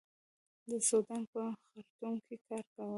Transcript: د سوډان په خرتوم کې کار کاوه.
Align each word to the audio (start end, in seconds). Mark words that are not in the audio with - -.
د 0.69 0.71
سوډان 0.87 1.23
په 1.31 1.41
خرتوم 1.69 2.15
کې 2.25 2.35
کار 2.47 2.65
کاوه. 2.73 2.89